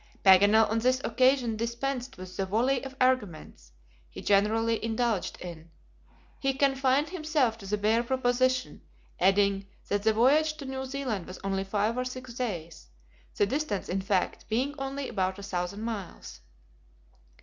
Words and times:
Paganel 0.25 0.67
on 0.67 0.79
this 0.79 0.99
occasion 1.03 1.55
dispensed 1.55 2.17
with 2.17 2.35
the 2.35 2.47
volley 2.47 2.83
of 2.83 2.95
arguments 2.99 3.71
he 4.09 4.19
generally 4.19 4.83
indulged 4.83 5.39
in. 5.39 5.69
He 6.39 6.55
confined 6.55 7.09
himself 7.09 7.55
to 7.59 7.67
the 7.67 7.77
bare 7.77 8.01
proposition, 8.01 8.81
adding 9.19 9.67
that 9.89 10.01
the 10.01 10.11
voyage 10.13 10.55
to 10.55 10.65
New 10.65 10.85
Zealand 10.85 11.27
was 11.27 11.37
only 11.43 11.63
five 11.63 11.99
or 11.99 12.05
six 12.05 12.33
days 12.33 12.87
the 13.35 13.45
distance, 13.45 13.89
in 13.89 14.01
fact, 14.01 14.47
being 14.49 14.73
only 14.79 15.07
about 15.07 15.37
a 15.37 15.43
thousand 15.43 15.83
miles. 15.83 16.41